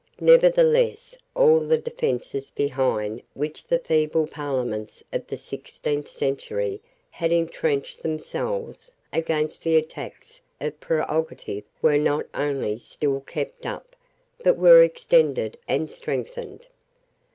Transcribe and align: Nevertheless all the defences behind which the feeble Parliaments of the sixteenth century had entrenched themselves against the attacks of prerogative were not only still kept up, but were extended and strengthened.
Nevertheless 0.19 1.15
all 1.35 1.59
the 1.59 1.77
defences 1.77 2.49
behind 2.49 3.21
which 3.35 3.67
the 3.67 3.77
feeble 3.77 4.25
Parliaments 4.25 5.03
of 5.13 5.27
the 5.27 5.37
sixteenth 5.37 6.07
century 6.07 6.81
had 7.11 7.31
entrenched 7.31 8.01
themselves 8.01 8.93
against 9.13 9.61
the 9.61 9.75
attacks 9.77 10.41
of 10.59 10.79
prerogative 10.79 11.65
were 11.83 11.99
not 11.99 12.25
only 12.33 12.79
still 12.79 13.19
kept 13.19 13.67
up, 13.67 13.95
but 14.43 14.57
were 14.57 14.81
extended 14.81 15.55
and 15.67 15.91
strengthened. 15.91 16.65